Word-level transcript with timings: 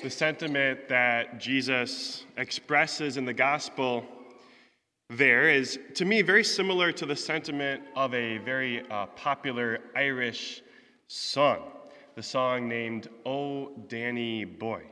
the 0.00 0.10
sentiment 0.10 0.88
that 0.88 1.38
Jesus 1.38 2.24
expresses 2.38 3.18
in 3.18 3.24
the 3.26 3.34
gospel 3.34 4.04
there 5.10 5.50
is, 5.50 5.78
to 5.94 6.04
me, 6.04 6.22
very 6.22 6.44
similar 6.44 6.92
to 6.92 7.04
the 7.04 7.16
sentiment 7.16 7.82
of 7.96 8.14
a 8.14 8.38
very 8.38 8.88
uh, 8.90 9.06
popular 9.06 9.80
Irish 9.96 10.62
song, 11.08 11.64
the 12.14 12.22
song 12.22 12.68
named 12.68 13.08
Oh 13.26 13.72
Danny 13.88 14.44
Boy. 14.44 14.84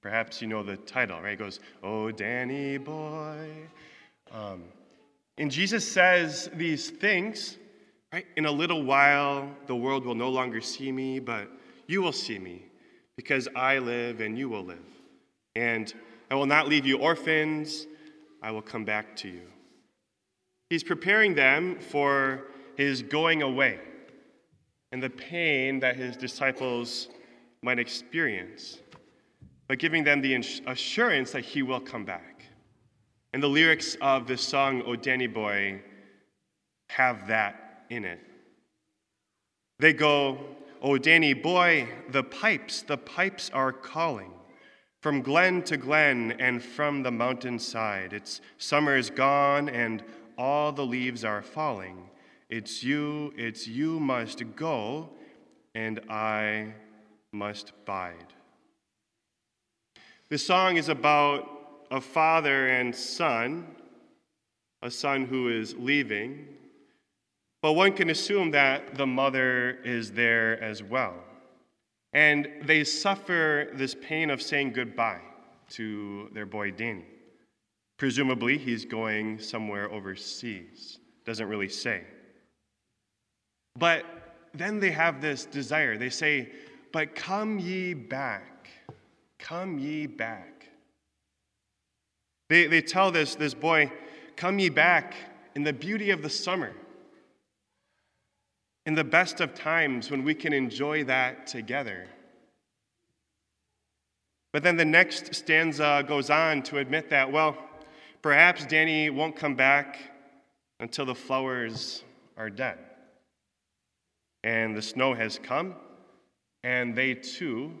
Perhaps 0.00 0.40
you 0.40 0.48
know 0.48 0.62
the 0.62 0.78
title, 0.78 1.20
right? 1.20 1.34
It 1.34 1.38
goes, 1.38 1.60
Oh 1.82 2.10
Danny 2.10 2.78
Boy. 2.78 3.50
Um, 4.32 4.64
and 5.38 5.50
Jesus 5.50 5.86
says 5.86 6.50
these 6.54 6.90
things, 6.90 7.58
right? 8.12 8.26
In 8.36 8.46
a 8.46 8.52
little 8.52 8.82
while, 8.82 9.48
the 9.66 9.76
world 9.76 10.04
will 10.04 10.14
no 10.14 10.30
longer 10.30 10.60
see 10.60 10.90
me, 10.90 11.20
but 11.20 11.48
you 11.86 12.02
will 12.02 12.12
see 12.12 12.38
me 12.38 12.69
because 13.20 13.48
I 13.54 13.76
live 13.80 14.22
and 14.22 14.38
you 14.38 14.48
will 14.48 14.64
live. 14.64 14.78
And 15.54 15.92
I 16.30 16.34
will 16.36 16.46
not 16.46 16.68
leave 16.68 16.86
you 16.86 16.96
orphans, 16.96 17.86
I 18.42 18.50
will 18.50 18.62
come 18.62 18.86
back 18.86 19.14
to 19.16 19.28
you. 19.28 19.42
He's 20.70 20.82
preparing 20.82 21.34
them 21.34 21.78
for 21.78 22.44
his 22.78 23.02
going 23.02 23.42
away 23.42 23.78
and 24.90 25.02
the 25.02 25.10
pain 25.10 25.80
that 25.80 25.96
his 25.96 26.16
disciples 26.16 27.08
might 27.62 27.78
experience, 27.78 28.78
but 29.68 29.78
giving 29.78 30.02
them 30.02 30.22
the 30.22 30.34
assurance 30.66 31.32
that 31.32 31.44
he 31.44 31.60
will 31.60 31.80
come 31.80 32.06
back. 32.06 32.46
And 33.34 33.42
the 33.42 33.48
lyrics 33.48 33.98
of 34.00 34.28
the 34.28 34.38
song, 34.38 34.82
O 34.86 34.96
Danny 34.96 35.26
Boy, 35.26 35.82
have 36.88 37.26
that 37.28 37.84
in 37.90 38.06
it. 38.06 38.20
They 39.78 39.92
go, 39.92 40.38
Oh, 40.82 40.96
Danny 40.96 41.34
boy, 41.34 41.88
the 42.08 42.22
pipes, 42.22 42.80
the 42.80 42.96
pipes 42.96 43.50
are 43.52 43.72
calling. 43.72 44.32
From 45.00 45.20
glen 45.20 45.62
to 45.64 45.76
glen 45.76 46.36
and 46.38 46.62
from 46.62 47.02
the 47.02 47.10
mountainside. 47.10 48.14
It's 48.14 48.40
summer's 48.56 49.10
gone 49.10 49.68
and 49.68 50.02
all 50.38 50.72
the 50.72 50.84
leaves 50.84 51.22
are 51.22 51.42
falling. 51.42 52.08
It's 52.48 52.82
you, 52.82 53.32
it's 53.36 53.68
you 53.68 54.00
must 54.00 54.42
go, 54.56 55.10
and 55.74 56.00
I 56.08 56.72
must 57.30 57.72
bide. 57.84 58.32
This 60.30 60.46
song 60.46 60.76
is 60.76 60.88
about 60.88 61.46
a 61.90 62.00
father 62.00 62.68
and 62.68 62.96
son, 62.96 63.66
a 64.80 64.90
son 64.90 65.26
who 65.26 65.48
is 65.50 65.74
leaving, 65.76 66.48
but 67.62 67.72
one 67.74 67.92
can 67.92 68.10
assume 68.10 68.50
that 68.52 68.94
the 68.94 69.06
mother 69.06 69.78
is 69.84 70.12
there 70.12 70.62
as 70.62 70.82
well. 70.82 71.14
And 72.12 72.48
they 72.62 72.84
suffer 72.84 73.68
this 73.74 73.94
pain 73.94 74.30
of 74.30 74.40
saying 74.42 74.72
goodbye 74.72 75.20
to 75.70 76.28
their 76.32 76.46
boy 76.46 76.70
Danny. 76.70 77.04
Presumably, 77.98 78.56
he's 78.56 78.84
going 78.84 79.38
somewhere 79.38 79.92
overseas. 79.92 80.98
Doesn't 81.24 81.48
really 81.48 81.68
say. 81.68 82.02
But 83.78 84.04
then 84.54 84.80
they 84.80 84.90
have 84.90 85.20
this 85.20 85.44
desire. 85.44 85.96
They 85.96 86.10
say, 86.10 86.50
But 86.92 87.14
come 87.14 87.58
ye 87.58 87.94
back. 87.94 88.70
Come 89.38 89.78
ye 89.78 90.06
back. 90.06 90.66
They, 92.48 92.66
they 92.66 92.80
tell 92.80 93.12
this, 93.12 93.34
this 93.34 93.54
boy, 93.54 93.92
Come 94.34 94.58
ye 94.58 94.70
back 94.70 95.14
in 95.54 95.62
the 95.62 95.72
beauty 95.72 96.10
of 96.10 96.22
the 96.22 96.30
summer 96.30 96.72
in 98.90 98.96
the 98.96 99.04
best 99.04 99.40
of 99.40 99.54
times 99.54 100.10
when 100.10 100.24
we 100.24 100.34
can 100.34 100.52
enjoy 100.52 101.04
that 101.04 101.46
together. 101.46 102.08
But 104.52 104.64
then 104.64 104.76
the 104.76 104.84
next 104.84 105.32
stanza 105.32 106.04
goes 106.08 106.28
on 106.28 106.64
to 106.64 106.78
admit 106.78 107.08
that, 107.10 107.30
well, 107.30 107.56
perhaps 108.20 108.66
Danny 108.66 109.08
won't 109.08 109.36
come 109.36 109.54
back 109.54 109.96
until 110.80 111.06
the 111.06 111.14
flowers 111.14 112.02
are 112.36 112.50
dead. 112.50 112.78
And 114.42 114.76
the 114.76 114.82
snow 114.82 115.14
has 115.14 115.38
come, 115.40 115.76
and 116.64 116.96
they 116.96 117.14
too 117.14 117.72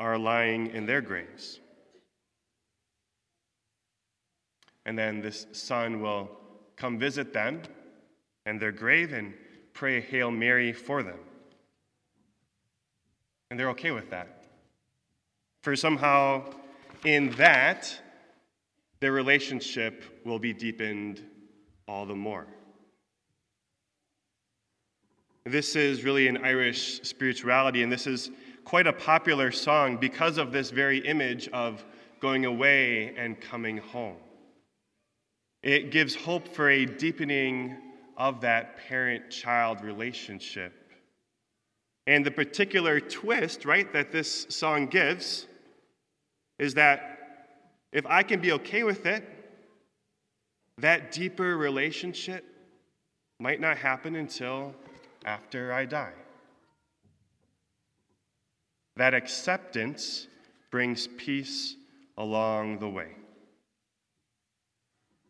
are 0.00 0.16
lying 0.16 0.68
in 0.68 0.86
their 0.86 1.02
graves. 1.02 1.60
And 4.86 4.98
then 4.98 5.20
this 5.20 5.48
son 5.52 6.00
will 6.00 6.30
come 6.76 6.98
visit 6.98 7.34
them 7.34 7.60
and 8.46 8.58
their 8.58 8.72
grave 8.72 9.12
and 9.12 9.34
pray 9.76 10.00
Hail 10.00 10.30
Mary 10.30 10.72
for 10.72 11.02
them. 11.02 11.18
And 13.50 13.60
they're 13.60 13.68
okay 13.70 13.90
with 13.90 14.08
that. 14.10 14.44
For 15.62 15.76
somehow, 15.76 16.44
in 17.04 17.30
that, 17.32 17.94
their 19.00 19.12
relationship 19.12 20.02
will 20.24 20.38
be 20.38 20.54
deepened 20.54 21.22
all 21.86 22.06
the 22.06 22.14
more. 22.14 22.46
This 25.44 25.76
is 25.76 26.04
really 26.04 26.26
an 26.26 26.38
Irish 26.38 27.02
spirituality, 27.02 27.82
and 27.82 27.92
this 27.92 28.06
is 28.06 28.30
quite 28.64 28.86
a 28.86 28.92
popular 28.92 29.52
song 29.52 29.98
because 29.98 30.38
of 30.38 30.52
this 30.52 30.70
very 30.70 30.98
image 31.06 31.48
of 31.48 31.84
going 32.20 32.46
away 32.46 33.14
and 33.16 33.38
coming 33.40 33.76
home. 33.76 34.16
It 35.62 35.90
gives 35.90 36.14
hope 36.14 36.48
for 36.48 36.70
a 36.70 36.86
deepening 36.86 37.76
of 38.16 38.40
that 38.40 38.76
parent 38.88 39.30
child 39.30 39.82
relationship. 39.82 40.72
And 42.06 42.24
the 42.24 42.30
particular 42.30 43.00
twist, 43.00 43.64
right, 43.64 43.92
that 43.92 44.12
this 44.12 44.46
song 44.48 44.86
gives 44.86 45.46
is 46.58 46.74
that 46.74 47.18
if 47.92 48.06
I 48.06 48.22
can 48.22 48.40
be 48.40 48.52
okay 48.52 48.84
with 48.84 49.06
it, 49.06 49.24
that 50.78 51.10
deeper 51.10 51.56
relationship 51.56 52.44
might 53.38 53.60
not 53.60 53.76
happen 53.76 54.16
until 54.16 54.74
after 55.24 55.72
I 55.72 55.84
die. 55.84 56.12
That 58.96 59.14
acceptance 59.14 60.26
brings 60.70 61.06
peace 61.06 61.76
along 62.16 62.78
the 62.78 62.88
way. 62.88 63.08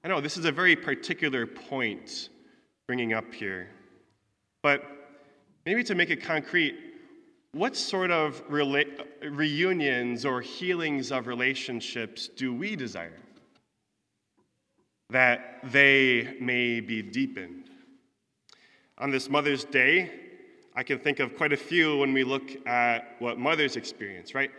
I 0.05 0.09
know 0.09 0.21
this 0.21 0.37
is 0.37 0.45
a 0.45 0.53
very 0.53 0.77
particular 0.77 1.47
point 1.47 2.29
bringing 2.87 3.13
up 3.13 3.35
here. 3.35 3.69
But 4.63 4.85
maybe 5.65 5.83
to 5.85 5.95
make 5.95 6.11
it 6.11 6.23
concrete, 6.23 6.77
what 7.53 7.77
sort 7.77 8.11
of 8.11 8.47
rela- 8.49 9.07
reunions 9.23 10.25
or 10.25 10.41
healings 10.41 11.11
of 11.11 11.27
relationships 11.27 12.29
do 12.29 12.55
we 12.55 12.77
desire? 12.77 13.19
That 15.11 15.61
they 15.65 16.37
may 16.41 16.81
be 16.81 17.03
deepened. 17.03 17.71
On 18.99 19.11
this 19.11 19.29
Mother's 19.29 19.65
Day, 19.65 20.11
I 20.75 20.83
can 20.83 20.99
think 20.99 21.21
of 21.21 21.37
quite 21.37 21.53
a 21.53 21.57
few 21.57 21.99
when 21.99 22.13
we 22.13 22.25
look 22.25 22.67
at 22.67 23.17
what 23.19 23.39
mothers 23.39 23.77
experience, 23.77 24.35
right? 24.35 24.51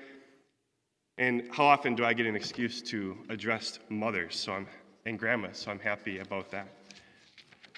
And 1.18 1.48
how 1.52 1.66
often 1.66 1.96
do 1.96 2.06
I 2.06 2.14
get 2.14 2.26
an 2.26 2.36
excuse 2.36 2.82
to 2.84 3.18
address 3.30 3.80
mothers 3.90 4.36
so 4.36 4.54
I'm, 4.54 4.68
and 5.06 5.18
grandmas? 5.18 5.58
So 5.58 5.72
I'm 5.72 5.80
happy 5.80 6.20
about 6.20 6.52
that 6.52 6.77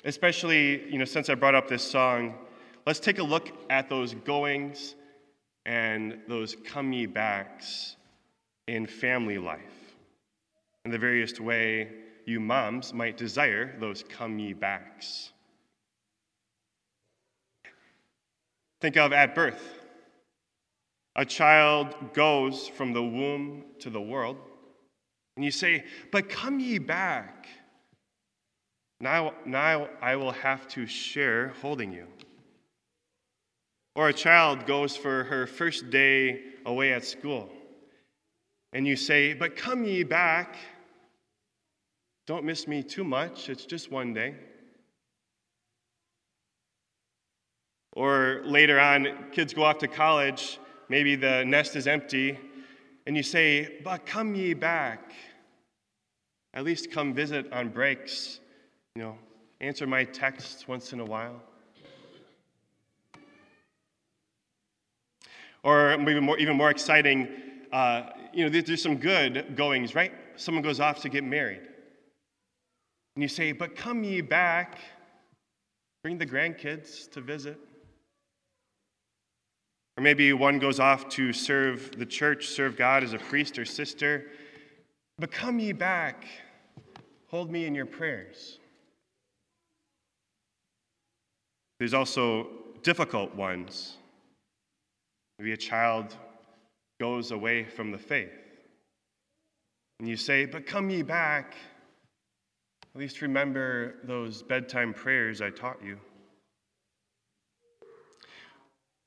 especially, 0.04 0.90
you 0.90 0.98
know, 0.98 1.06
since 1.06 1.30
I 1.30 1.36
brought 1.36 1.56
up 1.56 1.68
this 1.68 1.84
song, 1.84 2.36
let's 2.86 3.00
take 3.00 3.20
a 3.20 3.24
look 3.24 3.50
at 3.70 3.90
those 3.90 4.14
goings 4.14 4.96
and 5.66 6.20
those 6.28 6.56
come 6.66 6.94
ye 6.94 7.06
backs 7.06 7.96
in 8.68 8.86
family 8.88 9.38
life 9.38 9.60
and 10.86 10.94
the 10.94 10.98
various 10.98 11.40
way 11.40 11.90
you 12.26 12.40
moms 12.40 12.94
might 12.94 13.18
desire 13.18 13.76
those 13.80 14.04
come 14.04 14.40
ye 14.40 14.54
backs. 14.54 15.32
Think 18.82 18.98
of 18.98 19.12
at 19.12 19.36
birth. 19.36 19.80
A 21.16 21.26
child 21.26 22.14
goes 22.14 22.68
from 22.68 22.94
the 22.94 23.04
womb 23.04 23.66
to 23.80 23.90
the 23.90 24.02
world, 24.02 24.38
and 25.36 25.44
you 25.44 25.52
say, 25.52 25.84
But 26.12 26.30
come 26.30 26.60
ye 26.60 26.78
back. 26.78 27.48
Now, 29.02 29.34
now 29.46 29.88
I 30.02 30.16
will 30.18 30.32
have 30.32 30.68
to 30.70 30.86
share 30.86 31.50
holding 31.62 31.94
you. 31.94 32.08
Or 33.96 34.10
a 34.10 34.14
child 34.14 34.66
goes 34.66 34.96
for 34.96 35.24
her 35.26 35.48
first 35.48 35.90
day 35.90 36.42
away 36.66 36.94
at 36.94 37.06
school, 37.06 37.50
and 38.74 38.86
you 38.86 38.96
say, 38.96 39.34
But 39.34 39.56
come 39.56 39.84
ye 39.84 40.04
back. 40.04 40.56
Don't 42.28 42.44
miss 42.44 42.68
me 42.68 42.84
too 42.84 43.04
much, 43.04 43.50
it's 43.50 43.66
just 43.66 43.92
one 43.92 44.14
day. 44.14 44.36
Or 47.94 48.42
later 48.46 48.80
on, 48.80 49.08
kids 49.32 49.54
go 49.54 49.64
off 49.64 49.80
to 49.80 49.88
college, 49.88 50.60
maybe 50.90 51.16
the 51.16 51.44
nest 51.46 51.76
is 51.76 51.88
empty, 51.88 52.38
and 53.08 53.18
you 53.18 53.24
say, 53.24 53.80
But 53.84 54.06
come 54.06 54.36
ye 54.36 54.54
back. 54.54 55.14
At 56.54 56.64
least 56.64 56.92
come 56.92 57.14
visit 57.14 57.52
on 57.52 57.70
breaks 57.70 58.40
you 59.00 59.06
know, 59.06 59.18
answer 59.62 59.88
my 59.88 60.04
texts 60.04 60.68
once 60.68 60.92
in 60.92 61.00
a 61.00 61.06
while. 61.06 61.42
Or 65.64 65.98
maybe 65.98 66.20
more, 66.20 66.38
even 66.38 66.58
more 66.58 66.70
exciting, 66.70 67.30
uh, 67.72 68.10
you 68.34 68.44
know, 68.44 68.62
there's 68.62 68.84
some 68.84 68.98
good 68.98 69.56
goings, 69.56 69.96
right? 69.96 70.12
Someone 70.36 70.62
goes 70.62 70.82
off 70.82 71.02
to 71.04 71.10
get 71.10 71.24
married. 71.24 71.62
And 73.16 73.24
you 73.24 73.30
say, 73.30 73.54
But 73.54 73.74
come 73.74 74.04
ye 74.04 74.20
back, 74.20 74.78
bring 76.04 76.18
the 76.18 76.26
grandkids 76.26 77.10
to 77.12 77.22
visit. 77.22 77.58
Or 79.96 80.04
maybe 80.04 80.34
one 80.34 80.60
goes 80.60 80.82
off 80.82 81.08
to 81.12 81.32
serve 81.32 81.98
the 81.98 82.06
church, 82.06 82.48
serve 82.48 82.76
God 82.76 83.06
as 83.06 83.14
a 83.14 83.18
priest 83.18 83.58
or 83.58 83.64
sister. 83.64 84.26
But 85.18 85.32
come 85.32 85.58
ye 85.58 85.72
back, 85.72 86.26
hold 87.28 87.50
me 87.50 87.64
in 87.64 87.74
your 87.74 87.86
prayers. 87.86 88.59
There's 91.80 91.94
also 91.94 92.48
difficult 92.84 93.34
ones. 93.36 93.98
Maybe 95.38 95.54
a 95.54 95.58
child 95.58 96.16
goes 97.00 97.32
away 97.32 97.64
from 97.64 97.92
the 97.92 97.98
faith. 97.98 98.34
And 100.00 100.08
you 100.08 100.18
say, 100.18 100.46
But 100.46 100.66
come 100.66 100.90
ye 100.90 101.02
back. 101.02 101.56
At 102.94 103.00
least 103.00 103.22
remember 103.22 103.96
those 104.04 104.42
bedtime 104.42 104.94
prayers 104.94 105.42
I 105.42 105.52
taught 105.52 105.78
you. 105.84 105.98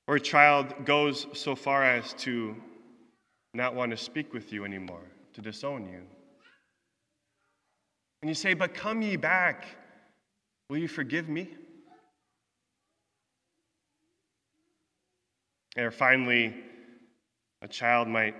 Or 0.08 0.16
a 0.16 0.20
child 0.20 0.84
goes 0.84 1.26
so 1.34 1.54
far 1.54 1.84
as 1.84 2.14
to 2.14 2.56
not 3.54 3.74
want 3.74 3.90
to 3.90 3.96
speak 3.96 4.32
with 4.32 4.52
you 4.52 4.64
anymore, 4.64 5.02
to 5.34 5.42
disown 5.42 5.84
you. 5.84 6.00
And 8.22 8.28
you 8.28 8.34
say, 8.34 8.54
But 8.54 8.72
come 8.72 9.02
ye 9.02 9.16
back. 9.16 9.66
Will 10.70 10.78
you 10.78 10.88
forgive 10.88 11.28
me? 11.28 11.50
Or 15.76 15.90
finally, 15.90 16.54
a 17.62 17.68
child 17.68 18.08
might 18.08 18.34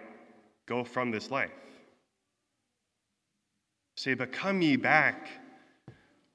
go 0.67 0.85
from 0.85 1.11
this 1.11 1.31
life. 1.31 1.51
Say, 3.97 4.15
But 4.15 4.33
come 4.33 4.61
ye 4.63 4.77
back. 4.77 5.29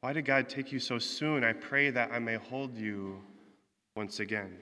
Why 0.02 0.14
did 0.14 0.26
God 0.26 0.48
take 0.48 0.72
you 0.72 0.80
so 0.80 1.00
soon? 1.00 1.44
I 1.44 1.54
pray 1.54 1.90
that 1.90 2.12
I 2.12 2.20
may 2.20 2.36
hold 2.36 2.78
you 2.78 3.22
once 3.96 4.20
again. 4.20 4.58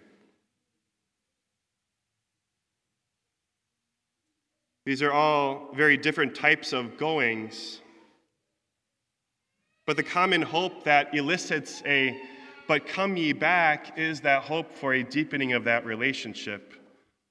These 4.85 5.01
are 5.01 5.11
all 5.11 5.69
very 5.73 5.97
different 5.97 6.35
types 6.35 6.71
of 6.71 6.97
goings. 6.97 7.81
But 9.85 9.97
the 9.97 10.03
common 10.03 10.41
hope 10.41 10.83
that 10.83 11.13
elicits 11.13 11.81
a 11.85 12.19
but 12.67 12.87
come 12.87 13.17
ye 13.17 13.33
back 13.33 13.97
is 13.97 14.21
that 14.21 14.43
hope 14.43 14.71
for 14.71 14.93
a 14.93 15.03
deepening 15.03 15.53
of 15.53 15.63
that 15.65 15.85
relationship, 15.85 16.73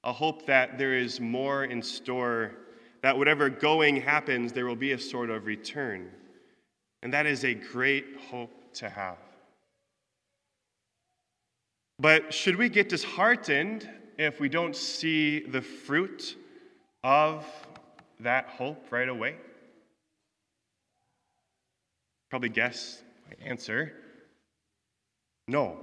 a 0.03 0.13
hope 0.13 0.45
that 0.45 0.77
there 0.77 0.95
is 0.95 1.19
more 1.19 1.65
in 1.65 1.81
store, 1.81 2.51
that 3.01 3.17
whatever 3.17 3.49
going 3.49 3.95
happens, 3.95 4.51
there 4.51 4.65
will 4.65 4.75
be 4.75 4.93
a 4.93 4.99
sort 4.99 5.29
of 5.29 5.45
return. 5.45 6.09
And 7.03 7.13
that 7.13 7.25
is 7.25 7.43
a 7.43 7.53
great 7.53 8.05
hope 8.29 8.73
to 8.75 8.89
have. 8.89 9.17
But 11.99 12.33
should 12.33 12.55
we 12.55 12.67
get 12.67 12.89
disheartened 12.89 13.89
if 14.17 14.39
we 14.39 14.49
don't 14.49 14.75
see 14.75 15.41
the 15.41 15.61
fruit 15.61 16.35
of 17.03 17.45
that 18.19 18.47
hope 18.47 18.91
right 18.91 19.07
away? 19.07 19.35
Probably 22.29 22.49
guess 22.49 23.01
my 23.27 23.47
answer. 23.47 23.93
No. 25.47 25.77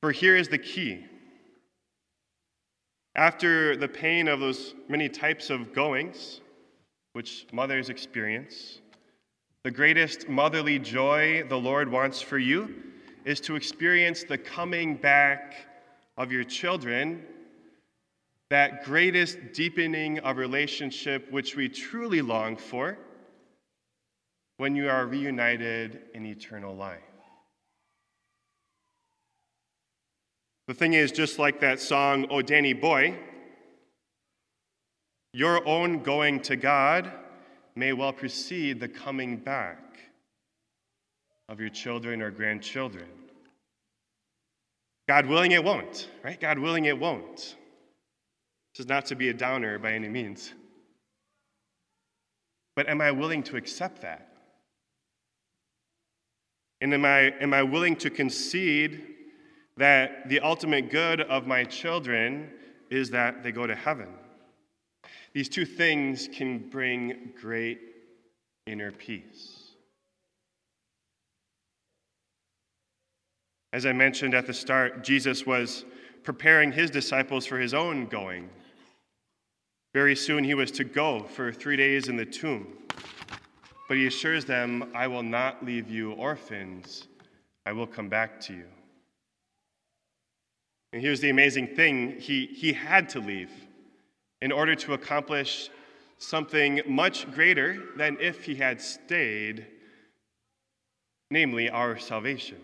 For 0.00 0.12
here 0.12 0.36
is 0.36 0.48
the 0.48 0.58
key. 0.58 1.04
After 3.16 3.76
the 3.76 3.88
pain 3.88 4.28
of 4.28 4.40
those 4.40 4.74
many 4.88 5.08
types 5.08 5.50
of 5.50 5.72
goings, 5.72 6.40
which 7.14 7.46
mothers 7.52 7.88
experience, 7.88 8.80
the 9.64 9.70
greatest 9.70 10.28
motherly 10.28 10.78
joy 10.78 11.44
the 11.48 11.56
Lord 11.56 11.90
wants 11.90 12.20
for 12.20 12.38
you 12.38 12.82
is 13.24 13.40
to 13.40 13.56
experience 13.56 14.22
the 14.22 14.38
coming 14.38 14.94
back 14.94 15.54
of 16.16 16.30
your 16.30 16.44
children, 16.44 17.24
that 18.50 18.84
greatest 18.84 19.38
deepening 19.52 20.20
of 20.20 20.36
relationship 20.36 21.32
which 21.32 21.56
we 21.56 21.68
truly 21.68 22.22
long 22.22 22.56
for 22.56 22.96
when 24.58 24.76
you 24.76 24.88
are 24.88 25.06
reunited 25.06 26.02
in 26.14 26.24
eternal 26.26 26.76
life. 26.76 27.15
The 30.66 30.74
thing 30.74 30.94
is, 30.94 31.12
just 31.12 31.38
like 31.38 31.60
that 31.60 31.80
song, 31.80 32.26
Oh 32.28 32.42
Danny 32.42 32.72
Boy, 32.72 33.16
your 35.32 35.66
own 35.66 36.02
going 36.02 36.40
to 36.40 36.56
God 36.56 37.12
may 37.76 37.92
well 37.92 38.12
precede 38.12 38.80
the 38.80 38.88
coming 38.88 39.36
back 39.36 39.78
of 41.48 41.60
your 41.60 41.68
children 41.68 42.20
or 42.20 42.30
grandchildren. 42.30 43.06
God 45.08 45.26
willing, 45.26 45.52
it 45.52 45.62
won't, 45.62 46.08
right? 46.24 46.40
God 46.40 46.58
willing, 46.58 46.86
it 46.86 46.98
won't. 46.98 47.36
This 47.36 48.80
is 48.80 48.88
not 48.88 49.06
to 49.06 49.14
be 49.14 49.28
a 49.28 49.34
downer 49.34 49.78
by 49.78 49.92
any 49.92 50.08
means. 50.08 50.52
But 52.74 52.88
am 52.88 53.00
I 53.00 53.12
willing 53.12 53.44
to 53.44 53.56
accept 53.56 54.02
that? 54.02 54.32
And 56.80 56.92
am 56.92 57.04
I, 57.04 57.32
am 57.40 57.54
I 57.54 57.62
willing 57.62 57.94
to 57.96 58.10
concede 58.10 59.15
that 59.76 60.28
the 60.28 60.40
ultimate 60.40 60.90
good 60.90 61.20
of 61.20 61.46
my 61.46 61.64
children 61.64 62.50
is 62.90 63.10
that 63.10 63.42
they 63.42 63.52
go 63.52 63.66
to 63.66 63.74
heaven. 63.74 64.08
These 65.34 65.48
two 65.48 65.66
things 65.66 66.28
can 66.32 66.70
bring 66.70 67.32
great 67.40 67.80
inner 68.66 68.90
peace. 68.90 69.72
As 73.72 73.84
I 73.84 73.92
mentioned 73.92 74.34
at 74.34 74.46
the 74.46 74.54
start, 74.54 75.04
Jesus 75.04 75.44
was 75.44 75.84
preparing 76.22 76.72
his 76.72 76.90
disciples 76.90 77.44
for 77.44 77.58
his 77.58 77.74
own 77.74 78.06
going. 78.06 78.48
Very 79.92 80.16
soon 80.16 80.42
he 80.44 80.54
was 80.54 80.70
to 80.72 80.84
go 80.84 81.22
for 81.24 81.52
three 81.52 81.76
days 81.76 82.08
in 82.08 82.16
the 82.16 82.24
tomb. 82.24 82.66
But 83.88 83.98
he 83.98 84.06
assures 84.06 84.44
them, 84.44 84.90
I 84.94 85.06
will 85.06 85.22
not 85.22 85.64
leave 85.64 85.90
you 85.90 86.12
orphans, 86.12 87.08
I 87.66 87.72
will 87.72 87.86
come 87.86 88.08
back 88.08 88.40
to 88.42 88.54
you. 88.54 88.64
And 90.92 91.02
here's 91.02 91.20
the 91.20 91.30
amazing 91.30 91.68
thing 91.74 92.18
he, 92.18 92.46
he 92.46 92.72
had 92.72 93.08
to 93.10 93.20
leave 93.20 93.50
in 94.40 94.52
order 94.52 94.74
to 94.74 94.94
accomplish 94.94 95.70
something 96.18 96.80
much 96.86 97.30
greater 97.32 97.82
than 97.96 98.16
if 98.20 98.44
he 98.44 98.54
had 98.54 98.80
stayed, 98.80 99.66
namely 101.30 101.68
our 101.68 101.98
salvation. 101.98 102.58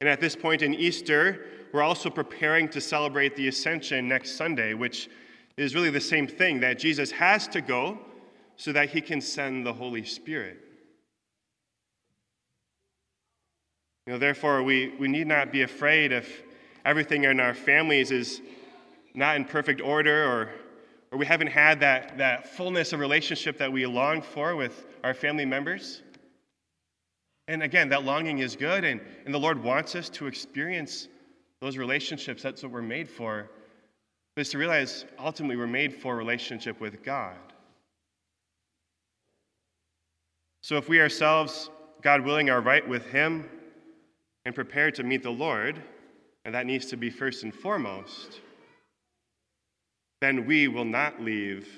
And 0.00 0.08
at 0.08 0.20
this 0.20 0.34
point 0.34 0.62
in 0.62 0.74
Easter, 0.74 1.46
we're 1.72 1.82
also 1.82 2.08
preparing 2.08 2.68
to 2.70 2.80
celebrate 2.80 3.36
the 3.36 3.48
Ascension 3.48 4.08
next 4.08 4.32
Sunday, 4.32 4.72
which 4.74 5.10
is 5.56 5.74
really 5.74 5.90
the 5.90 6.00
same 6.00 6.26
thing 6.26 6.60
that 6.60 6.78
Jesus 6.78 7.10
has 7.10 7.46
to 7.48 7.60
go 7.60 7.98
so 8.56 8.72
that 8.72 8.90
he 8.90 9.00
can 9.00 9.20
send 9.20 9.66
the 9.66 9.72
Holy 9.72 10.04
Spirit. 10.04 10.69
You 14.06 14.14
know, 14.14 14.18
therefore, 14.18 14.62
we, 14.62 14.94
we 14.98 15.08
need 15.08 15.26
not 15.26 15.52
be 15.52 15.62
afraid 15.62 16.12
if 16.12 16.42
everything 16.84 17.24
in 17.24 17.40
our 17.40 17.54
families 17.54 18.10
is 18.10 18.40
not 19.14 19.36
in 19.36 19.44
perfect 19.44 19.80
order 19.80 20.24
or, 20.24 20.50
or 21.12 21.18
we 21.18 21.26
haven't 21.26 21.48
had 21.48 21.80
that, 21.80 22.16
that 22.18 22.48
fullness 22.48 22.92
of 22.92 23.00
relationship 23.00 23.58
that 23.58 23.70
we 23.70 23.84
long 23.86 24.22
for 24.22 24.56
with 24.56 24.86
our 25.04 25.14
family 25.14 25.44
members. 25.44 26.02
And 27.48 27.62
again, 27.62 27.88
that 27.88 28.04
longing 28.04 28.38
is 28.38 28.54
good, 28.54 28.84
and, 28.84 29.00
and 29.24 29.34
the 29.34 29.38
Lord 29.38 29.62
wants 29.62 29.96
us 29.96 30.08
to 30.10 30.26
experience 30.28 31.08
those 31.60 31.76
relationships. 31.76 32.42
That's 32.42 32.62
what 32.62 32.70
we're 32.72 32.82
made 32.82 33.08
for. 33.08 33.50
But 34.34 34.42
it's 34.42 34.50
to 34.50 34.58
realize 34.58 35.04
ultimately 35.18 35.56
we're 35.56 35.66
made 35.66 35.92
for 35.92 36.16
relationship 36.16 36.80
with 36.80 37.02
God. 37.02 37.36
So 40.62 40.76
if 40.76 40.88
we 40.88 41.00
ourselves, 41.00 41.70
God 42.02 42.20
willing, 42.20 42.50
are 42.50 42.60
right 42.60 42.86
with 42.86 43.06
Him, 43.06 43.48
and 44.44 44.54
prepared 44.54 44.94
to 44.96 45.02
meet 45.02 45.22
the 45.22 45.30
Lord, 45.30 45.82
and 46.44 46.54
that 46.54 46.66
needs 46.66 46.86
to 46.86 46.96
be 46.96 47.10
first 47.10 47.42
and 47.42 47.54
foremost, 47.54 48.40
then 50.20 50.46
we 50.46 50.68
will 50.68 50.84
not 50.84 51.20
leave 51.20 51.68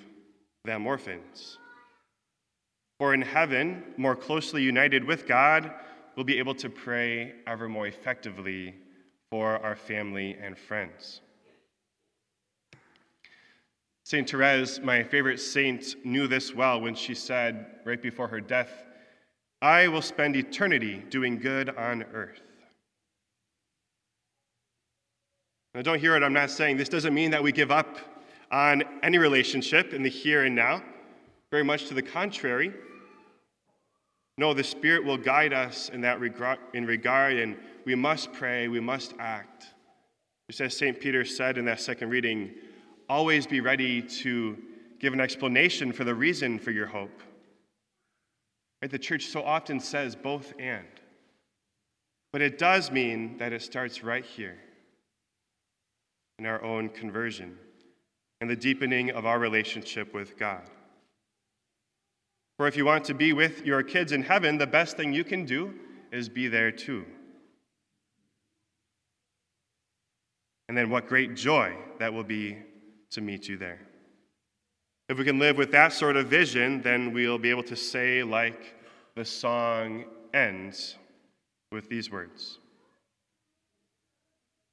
them 0.64 0.86
orphans. 0.86 1.58
For 2.98 3.14
in 3.14 3.22
heaven, 3.22 3.82
more 3.96 4.14
closely 4.14 4.62
united 4.62 5.04
with 5.04 5.26
God, 5.26 5.72
we'll 6.14 6.24
be 6.24 6.38
able 6.38 6.54
to 6.56 6.70
pray 6.70 7.34
ever 7.46 7.68
more 7.68 7.86
effectively 7.86 8.74
for 9.30 9.58
our 9.64 9.74
family 9.74 10.36
and 10.40 10.56
friends. 10.56 11.20
St. 14.04 14.28
Therese, 14.28 14.80
my 14.80 15.02
favorite 15.02 15.40
saint, 15.40 15.94
knew 16.04 16.26
this 16.26 16.54
well 16.54 16.80
when 16.80 16.94
she 16.94 17.14
said, 17.14 17.66
right 17.84 18.02
before 18.02 18.28
her 18.28 18.40
death, 18.40 18.84
I 19.62 19.88
will 19.88 20.02
spend 20.02 20.36
eternity 20.36 21.02
doing 21.08 21.38
good 21.38 21.70
on 21.70 22.02
earth. 22.12 22.42
Now, 25.74 25.80
don't 25.80 25.98
hear 25.98 26.12
what 26.12 26.22
I'm 26.22 26.34
not 26.34 26.50
saying. 26.50 26.76
This 26.76 26.90
doesn't 26.90 27.14
mean 27.14 27.30
that 27.30 27.42
we 27.42 27.50
give 27.50 27.70
up 27.70 27.96
on 28.50 28.82
any 29.02 29.16
relationship 29.16 29.94
in 29.94 30.02
the 30.02 30.10
here 30.10 30.44
and 30.44 30.54
now. 30.54 30.82
Very 31.50 31.64
much 31.64 31.86
to 31.86 31.94
the 31.94 32.02
contrary. 32.02 32.74
No, 34.36 34.52
the 34.52 34.64
Spirit 34.64 35.04
will 35.04 35.16
guide 35.16 35.54
us 35.54 35.88
in 35.88 36.02
that 36.02 36.20
regard, 36.20 36.58
in 36.74 36.86
regard, 36.86 37.38
and 37.38 37.56
we 37.86 37.94
must 37.94 38.32
pray, 38.34 38.68
we 38.68 38.80
must 38.80 39.14
act. 39.18 39.66
Just 40.50 40.60
as 40.60 40.76
St. 40.76 41.00
Peter 41.00 41.24
said 41.24 41.56
in 41.56 41.64
that 41.64 41.80
second 41.80 42.10
reading, 42.10 42.52
always 43.08 43.46
be 43.46 43.60
ready 43.60 44.02
to 44.02 44.58
give 45.00 45.14
an 45.14 45.20
explanation 45.20 45.90
for 45.92 46.04
the 46.04 46.14
reason 46.14 46.58
for 46.58 46.70
your 46.70 46.86
hope. 46.86 47.22
Right? 48.82 48.90
The 48.90 48.98
church 48.98 49.26
so 49.26 49.42
often 49.42 49.80
says 49.80 50.16
both 50.16 50.52
and. 50.58 50.86
But 52.30 52.42
it 52.42 52.58
does 52.58 52.90
mean 52.90 53.38
that 53.38 53.54
it 53.54 53.62
starts 53.62 54.02
right 54.02 54.24
here 54.24 54.58
in 56.42 56.46
our 56.46 56.60
own 56.64 56.88
conversion 56.88 57.56
and 58.40 58.50
the 58.50 58.56
deepening 58.56 59.12
of 59.12 59.24
our 59.24 59.38
relationship 59.38 60.12
with 60.12 60.36
God. 60.36 60.68
For 62.56 62.66
if 62.66 62.76
you 62.76 62.84
want 62.84 63.04
to 63.04 63.14
be 63.14 63.32
with 63.32 63.64
your 63.64 63.84
kids 63.84 64.10
in 64.10 64.24
heaven, 64.24 64.58
the 64.58 64.66
best 64.66 64.96
thing 64.96 65.12
you 65.12 65.22
can 65.22 65.44
do 65.44 65.72
is 66.10 66.28
be 66.28 66.48
there 66.48 66.72
too. 66.72 67.04
And 70.68 70.76
then 70.76 70.90
what 70.90 71.06
great 71.06 71.36
joy 71.36 71.76
that 72.00 72.12
will 72.12 72.24
be 72.24 72.58
to 73.10 73.20
meet 73.20 73.48
you 73.48 73.56
there. 73.56 73.78
If 75.08 75.18
we 75.18 75.24
can 75.24 75.38
live 75.38 75.56
with 75.56 75.70
that 75.70 75.92
sort 75.92 76.16
of 76.16 76.26
vision, 76.26 76.82
then 76.82 77.12
we'll 77.12 77.38
be 77.38 77.50
able 77.50 77.62
to 77.64 77.76
say, 77.76 78.24
like 78.24 78.74
the 79.14 79.24
song 79.24 80.06
ends, 80.34 80.96
with 81.70 81.88
these 81.88 82.10
words 82.10 82.58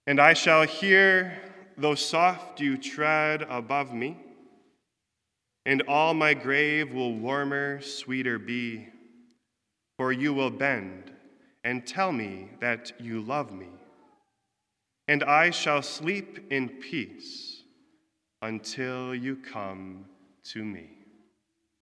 And 0.07 0.19
I 0.19 0.33
shall 0.33 0.63
hear, 0.63 1.48
though 1.79 1.95
soft 1.95 2.59
you 2.59 2.77
tread 2.77 3.43
above 3.43 3.93
me, 3.93 4.17
and 5.65 5.81
all 5.83 6.13
my 6.13 6.33
grave 6.33 6.93
will 6.93 7.13
warmer, 7.13 7.81
sweeter 7.81 8.39
be, 8.39 8.87
for 9.97 10.11
you 10.11 10.33
will 10.33 10.49
bend 10.49 11.11
and 11.63 11.85
tell 11.85 12.11
me 12.11 12.49
that 12.59 12.91
you 12.99 13.21
love 13.21 13.51
me 13.51 13.67
and 15.09 15.23
I 15.23 15.49
shall 15.49 15.81
sleep 15.81 16.51
in 16.51 16.69
peace 16.69 17.63
until 18.43 19.15
you 19.15 19.37
come 19.37 20.05
to 20.51 20.63
me. 20.63 20.98